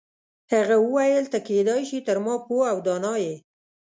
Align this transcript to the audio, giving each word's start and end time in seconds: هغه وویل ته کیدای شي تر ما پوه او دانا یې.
هغه 0.53 0.75
وویل 0.85 1.25
ته 1.33 1.37
کیدای 1.47 1.81
شي 1.89 1.99
تر 2.07 2.17
ما 2.25 2.35
پوه 2.45 2.65
او 2.73 2.77
دانا 2.87 3.15
یې. 3.23 3.35